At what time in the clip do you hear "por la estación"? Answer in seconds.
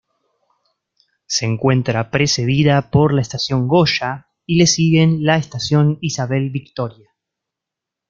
2.89-3.67